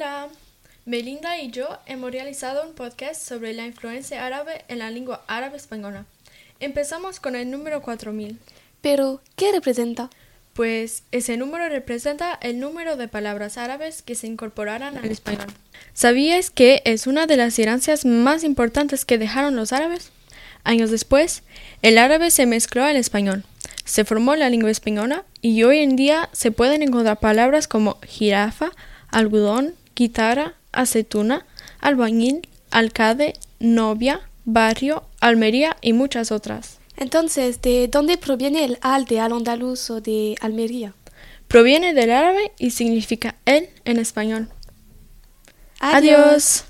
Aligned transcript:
Hola, 0.00 0.28
Melinda 0.86 1.36
y 1.42 1.50
yo 1.50 1.68
hemos 1.84 2.10
realizado 2.10 2.66
un 2.66 2.72
podcast 2.72 3.20
sobre 3.20 3.52
la 3.52 3.66
influencia 3.66 4.24
árabe 4.24 4.64
en 4.68 4.78
la 4.78 4.90
lengua 4.90 5.22
árabe 5.26 5.58
española. 5.58 6.06
Empezamos 6.58 7.20
con 7.20 7.36
el 7.36 7.50
número 7.50 7.82
4000. 7.82 8.38
Pero, 8.80 9.20
¿qué 9.36 9.52
representa? 9.52 10.08
Pues 10.54 11.02
ese 11.12 11.36
número 11.36 11.68
representa 11.68 12.38
el 12.40 12.60
número 12.60 12.96
de 12.96 13.08
palabras 13.08 13.58
árabes 13.58 14.00
que 14.00 14.14
se 14.14 14.26
incorporaron 14.26 14.96
al 14.96 15.04
español. 15.10 15.48
¿Sabías 15.92 16.48
que 16.48 16.80
es 16.86 17.06
una 17.06 17.26
de 17.26 17.36
las 17.36 17.58
herencias 17.58 18.06
más 18.06 18.42
importantes 18.42 19.04
que 19.04 19.18
dejaron 19.18 19.54
los 19.54 19.74
árabes? 19.74 20.12
Años 20.64 20.90
después, 20.90 21.42
el 21.82 21.98
árabe 21.98 22.30
se 22.30 22.46
mezcló 22.46 22.84
al 22.84 22.96
español, 22.96 23.44
se 23.84 24.06
formó 24.06 24.34
la 24.34 24.48
lengua 24.48 24.70
española 24.70 25.26
y 25.42 25.62
hoy 25.64 25.80
en 25.80 25.94
día 25.94 26.30
se 26.32 26.52
pueden 26.52 26.80
encontrar 26.80 27.20
palabras 27.20 27.68
como 27.68 27.98
jirafa, 28.00 28.72
algodón, 29.10 29.74
guitarra, 29.94 30.54
aceituna, 30.72 31.46
albañil, 31.80 32.48
alcalde, 32.70 33.34
novia, 33.58 34.20
barrio, 34.44 35.04
Almería 35.20 35.76
y 35.80 35.92
muchas 35.92 36.32
otras. 36.32 36.78
Entonces, 36.96 37.60
¿de 37.62 37.88
dónde 37.88 38.16
proviene 38.18 38.64
el 38.64 38.78
al 38.80 39.04
de 39.04 39.20
al 39.20 39.32
andaluz 39.32 39.90
o 39.90 40.00
de 40.00 40.36
Almería? 40.40 40.94
Proviene 41.48 41.94
del 41.94 42.10
árabe 42.10 42.52
y 42.58 42.70
significa 42.70 43.36
él 43.44 43.68
en 43.84 43.98
español. 43.98 44.48
Adiós. 45.80 46.20
Adiós. 46.20 46.64